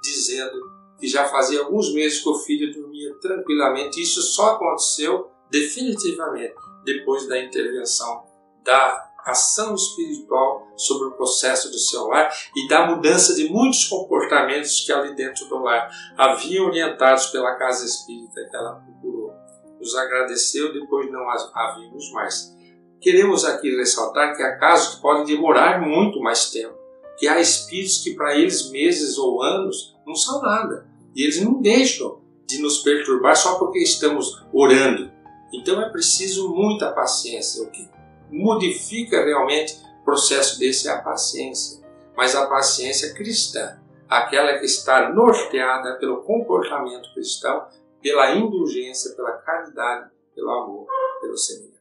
dizendo 0.03 0.59
que 0.99 1.07
já 1.07 1.25
fazia 1.25 1.61
alguns 1.61 1.91
meses 1.93 2.21
que 2.21 2.29
o 2.29 2.35
filho 2.35 2.71
dormia 2.71 3.13
tranquilamente. 3.19 4.01
Isso 4.01 4.21
só 4.21 4.51
aconteceu 4.51 5.31
definitivamente 5.49 6.55
depois 6.83 7.27
da 7.27 7.41
intervenção 7.41 8.25
da 8.63 9.07
ação 9.25 9.75
espiritual 9.75 10.67
sobre 10.75 11.07
o 11.07 11.11
processo 11.11 11.69
do 11.69 11.77
seu 11.77 12.07
lar 12.07 12.31
e 12.55 12.67
da 12.67 12.85
mudança 12.85 13.35
de 13.35 13.49
muitos 13.49 13.85
comportamentos 13.85 14.81
que 14.85 14.91
ali 14.91 15.15
dentro 15.15 15.45
do 15.47 15.57
lar 15.59 15.89
haviam 16.17 16.67
orientados 16.67 17.27
pela 17.27 17.55
casa 17.55 17.85
espírita 17.85 18.47
que 18.49 18.55
ela 18.55 18.75
procurou. 18.75 19.33
Nos 19.79 19.95
agradeceu, 19.95 20.71
depois 20.73 21.11
não 21.11 21.29
a 21.29 21.75
vimos 21.77 22.11
mais. 22.11 22.55
Queremos 23.01 23.43
aqui 23.45 23.75
ressaltar 23.75 24.35
que 24.35 24.43
há 24.43 24.57
casos 24.57 24.95
que 24.95 25.01
podem 25.01 25.25
demorar 25.25 25.81
muito 25.81 26.19
mais 26.19 26.49
tempo 26.49 26.76
que 27.17 27.27
há 27.27 27.39
espíritos 27.39 28.03
que 28.03 28.13
para 28.13 28.37
eles 28.37 28.69
meses 28.69 29.17
ou 29.17 29.41
anos 29.41 29.95
não 30.05 30.15
são 30.15 30.41
nada. 30.41 30.87
E 31.15 31.23
eles 31.23 31.41
não 31.41 31.61
deixam 31.61 32.21
de 32.45 32.61
nos 32.61 32.79
perturbar 32.79 33.35
só 33.35 33.55
porque 33.57 33.79
estamos 33.79 34.45
orando. 34.53 35.11
Então 35.51 35.81
é 35.81 35.89
preciso 35.89 36.53
muita 36.53 36.91
paciência. 36.91 37.63
O 37.63 37.71
que 37.71 37.89
modifica 38.29 39.23
realmente 39.25 39.75
o 40.01 40.05
processo 40.05 40.59
desse 40.59 40.87
é 40.87 40.91
a 40.91 41.01
paciência. 41.01 41.85
Mas 42.15 42.35
a 42.35 42.47
paciência 42.47 43.13
cristã, 43.13 43.79
aquela 44.07 44.57
que 44.59 44.65
está 44.65 45.11
norteada 45.13 45.95
pelo 45.95 46.23
comportamento 46.23 47.13
cristão, 47.13 47.67
pela 48.01 48.35
indulgência, 48.35 49.15
pela 49.15 49.33
caridade, 49.33 50.09
pelo 50.33 50.49
amor, 50.49 50.87
pelo 51.21 51.37
semelhante. 51.37 51.76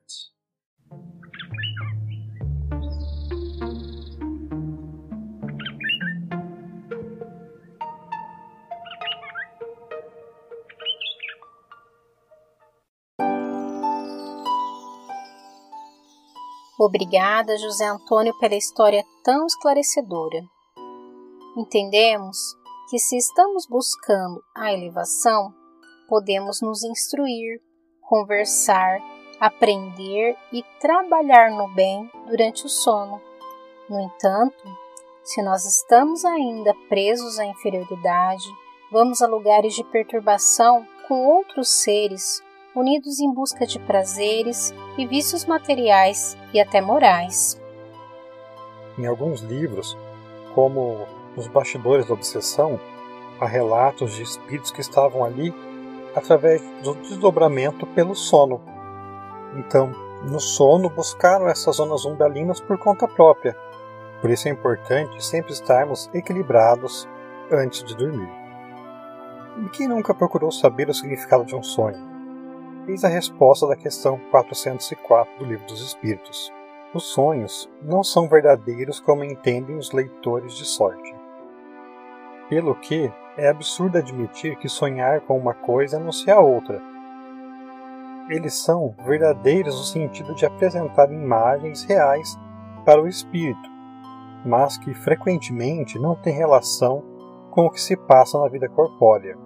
Obrigada, 16.87 17.59
José 17.59 17.85
Antônio, 17.85 18.33
pela 18.39 18.55
história 18.55 19.05
tão 19.25 19.45
esclarecedora. 19.45 20.41
Entendemos 21.57 22.39
que, 22.89 22.97
se 22.97 23.17
estamos 23.17 23.67
buscando 23.67 24.41
a 24.55 24.73
elevação, 24.73 25.53
podemos 26.09 26.61
nos 26.63 26.85
instruir, 26.85 27.61
conversar, 28.01 29.01
aprender 29.41 30.37
e 30.53 30.63
trabalhar 30.81 31.51
no 31.51 31.67
bem 31.75 32.09
durante 32.29 32.65
o 32.65 32.69
sono. 32.69 33.21
No 33.91 34.01
entanto, 34.01 34.63
se 35.25 35.43
nós 35.43 35.65
estamos 35.65 36.25
ainda 36.25 36.73
presos 36.89 37.41
à 37.41 37.47
inferioridade, 37.47 38.47
vamos 38.93 39.21
a 39.21 39.27
lugares 39.27 39.75
de 39.75 39.83
perturbação 39.83 40.87
com 41.09 41.27
outros 41.27 41.69
seres 41.69 42.41
unidos 42.77 43.19
em 43.19 43.35
busca 43.35 43.67
de 43.67 43.81
prazeres 43.81 44.73
e 44.97 45.07
vícios 45.07 45.45
materiais 45.45 46.37
e 46.53 46.61
até 46.61 46.81
morais. 46.81 47.61
Em 48.99 49.07
alguns 49.07 49.41
livros, 49.41 49.97
como 50.55 51.07
Os 51.37 51.47
Bastidores 51.49 52.07
da 52.07 52.15
Obsessão, 52.15 52.81
há 53.41 53.47
relatos 53.47 54.15
de 54.15 54.23
espíritos 54.23 54.71
que 54.71 54.81
estavam 54.81 55.25
ali 55.25 55.55
através 56.15 56.63
do 56.83 56.95
desdobramento 56.95 57.87
pelo 57.89 58.15
sono. 58.15 58.61
Então, 59.55 59.93
no 60.25 60.41
sono, 60.41 60.89
buscaram 60.89 61.47
essas 61.47 61.77
zonas 61.77 62.07
umbelinas 62.07 62.59
por 62.59 62.79
conta 62.79 63.07
própria. 63.07 63.55
Por 64.21 64.31
isso 64.31 64.49
é 64.49 64.51
importante 64.51 65.23
sempre 65.23 65.53
estarmos 65.53 66.09
equilibrados 66.15 67.07
antes 67.53 67.85
de 67.85 67.95
dormir. 67.95 68.31
E 69.65 69.69
quem 69.69 69.89
nunca 69.89 70.15
procurou 70.15 70.51
saber 70.51 70.89
o 70.89 70.95
significado 70.95 71.45
de 71.45 71.55
um 71.55 71.63
sonho? 71.63 72.16
Eis 72.89 73.03
a 73.03 73.09
resposta 73.09 73.67
da 73.67 73.75
questão 73.75 74.17
404 74.31 75.39
do 75.39 75.45
Livro 75.45 75.67
dos 75.67 75.81
Espíritos. 75.81 76.53
Os 76.95 77.03
sonhos 77.07 77.69
não 77.83 78.05
são 78.05 78.29
verdadeiros 78.29 79.01
como 79.01 79.25
entendem 79.25 79.77
os 79.77 79.91
leitores 79.91 80.55
de 80.57 80.65
sorte. 80.65 81.13
Pelo 82.49 82.77
que 82.77 83.13
é 83.37 83.49
absurdo 83.49 83.99
admitir 83.99 84.57
que 84.59 84.69
sonhar 84.69 85.21
com 85.23 85.37
uma 85.37 85.53
coisa 85.53 86.01
seja 86.13 86.39
outra. 86.39 86.81
eles 88.31 88.55
são 88.55 88.95
verdadeiros 89.05 89.77
no 89.77 89.85
sentido 89.85 90.33
de 90.37 90.47
apresentar 90.47 91.11
imagens 91.13 91.83
reais 91.83 92.39
para 92.85 93.03
o 93.03 93.09
espírito, 93.09 93.69
mas 94.45 94.79
que 94.79 94.95
frequentemente 94.95 95.99
não 95.99 96.15
têm 96.15 96.35
relação 96.35 97.03
com 97.51 97.67
o 97.67 97.71
que 97.71 97.81
se 97.81 97.97
passa 97.97 98.39
na 98.39 98.49
vida 98.49 98.69
corpórea. 98.69 99.37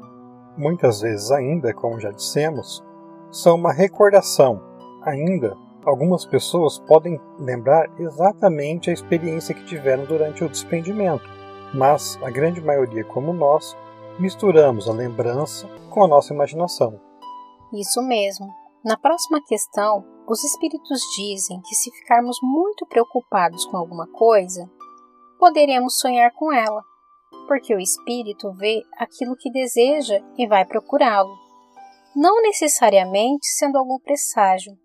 Muitas 0.59 1.01
vezes 1.01 1.31
ainda, 1.31 1.73
como 1.73 1.99
já 1.99 2.11
dissemos, 2.11 2.85
são 3.31 3.57
uma 3.57 3.73
recordação. 3.73 4.61
Ainda, 5.03 5.57
algumas 5.85 6.25
pessoas 6.25 6.79
podem 6.79 7.21
lembrar 7.39 7.89
exatamente 7.99 8.91
a 8.91 8.93
experiência 8.93 9.55
que 9.55 9.65
tiveram 9.65 10.05
durante 10.05 10.45
o 10.45 10.49
desprendimento, 10.49 11.29
mas 11.75 12.19
a 12.23 12.31
grande 12.31 12.61
maioria, 12.61 13.05
como 13.05 13.33
nós, 13.33 13.77
misturamos 14.19 14.89
a 14.89 14.93
lembrança 14.93 15.69
com 15.89 16.05
a 16.05 16.09
nossa 16.09 16.35
imaginação. 16.35 17.01
Isso 17.73 18.03
mesmo. 18.03 18.47
Na 18.85 18.97
próxima 18.97 19.41
questão, 19.47 20.05
os 20.29 20.43
espíritos 20.45 21.01
dizem 21.17 21.61
que 21.63 21.75
se 21.75 21.91
ficarmos 21.91 22.39
muito 22.43 22.87
preocupados 22.87 23.65
com 23.67 23.77
alguma 23.77 24.07
coisa, 24.07 24.71
poderemos 25.39 25.99
sonhar 25.99 26.33
com 26.33 26.53
ela, 26.53 26.83
porque 27.47 27.75
o 27.75 27.81
espírito 27.81 28.53
vê 28.53 28.83
aquilo 28.99 29.37
que 29.37 29.51
deseja 29.51 30.21
e 30.39 30.47
vai 30.47 30.65
procurá-lo. 30.65 31.50
Não 32.15 32.43
necessariamente 32.43 33.47
sendo 33.47 33.79
algum 33.79 33.97
presságio, 33.97 34.77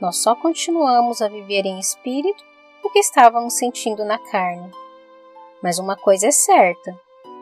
nós 0.00 0.16
só 0.16 0.34
continuamos 0.34 1.22
a 1.22 1.28
viver 1.28 1.64
em 1.64 1.78
espírito 1.78 2.42
o 2.82 2.90
que 2.90 2.98
estávamos 2.98 3.54
sentindo 3.54 4.04
na 4.04 4.18
carne. 4.18 4.68
Mas 5.62 5.78
uma 5.78 5.96
coisa 5.96 6.26
é 6.26 6.32
certa: 6.32 6.92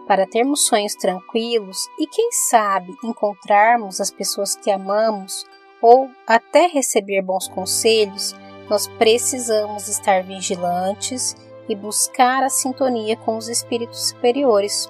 para 0.07 0.27
termos 0.27 0.67
sonhos 0.67 0.95
tranquilos 0.95 1.89
e, 1.99 2.07
quem 2.07 2.31
sabe, 2.33 2.95
encontrarmos 3.03 3.99
as 3.99 4.11
pessoas 4.11 4.55
que 4.55 4.71
amamos 4.71 5.47
ou 5.81 6.11
até 6.27 6.67
receber 6.67 7.23
bons 7.23 7.49
conselhos, 7.49 8.35
nós 8.69 8.87
precisamos 8.87 9.89
estar 9.89 10.23
vigilantes 10.23 11.35
e 11.67 11.75
buscar 11.75 12.43
a 12.43 12.51
sintonia 12.51 13.17
com 13.17 13.39
os 13.39 13.49
espíritos 13.49 14.11
superiores. 14.11 14.87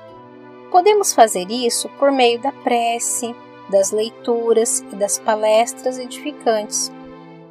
Podemos 0.73 1.13
fazer 1.13 1.49
isso 1.53 1.89
por 2.01 2.11
meio 2.11 2.41
da 2.41 2.51
prece, 2.51 3.33
das 3.71 3.91
leituras 3.91 4.81
e 4.93 4.97
das 4.97 5.19
palestras 5.19 5.99
edificantes, 5.99 6.93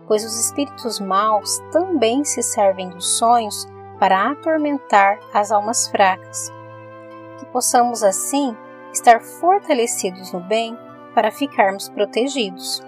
pois 0.07 0.23
os 0.23 0.39
espíritos 0.39 0.99
maus 0.99 1.59
também 1.71 2.23
se 2.23 2.41
servem 2.43 2.89
dos 2.89 3.17
sonhos 3.17 3.67
para 3.99 4.31
atormentar 4.31 5.19
as 5.33 5.51
almas 5.51 5.87
fracas. 5.87 6.51
Que 7.37 7.45
possamos 7.47 8.03
assim 8.03 8.55
estar 8.93 9.21
fortalecidos 9.21 10.31
no 10.31 10.39
bem 10.39 10.77
para 11.13 11.31
ficarmos 11.31 11.89
protegidos. 11.89 12.81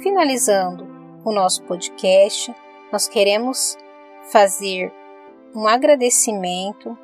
Finalizando 0.00 0.86
o 1.24 1.32
nosso 1.32 1.62
podcast, 1.64 2.54
nós 2.92 3.08
queremos 3.08 3.76
fazer 4.30 4.92
um 5.54 5.66
agradecimento 5.66 6.96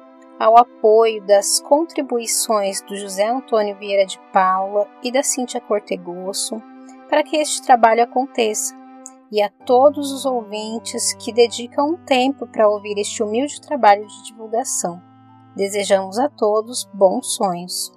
ao 0.43 0.59
apoio 0.59 1.25
das 1.25 1.61
contribuições 1.61 2.83
do 2.83 2.97
José 2.97 3.29
Antônio 3.29 3.79
Vieira 3.79 4.05
de 4.05 4.19
Paula 4.33 4.89
e 5.01 5.13
da 5.13 5.23
Cíntia 5.23 5.61
Cortegosso 5.61 6.61
para 7.09 7.23
que 7.23 7.37
este 7.37 7.63
trabalho 7.63 8.03
aconteça 8.03 8.75
e 9.31 9.41
a 9.41 9.49
todos 9.65 10.11
os 10.11 10.27
ouvintes 10.27 11.15
que 11.15 11.33
dedicam 11.33 11.91
um 11.91 11.97
tempo 12.05 12.45
para 12.49 12.69
ouvir 12.69 12.99
este 12.99 13.23
humilde 13.23 13.61
trabalho 13.61 14.05
de 14.05 14.25
divulgação. 14.25 15.01
Desejamos 15.55 16.19
a 16.19 16.29
todos 16.29 16.91
bons 16.93 17.37
sonhos. 17.37 17.93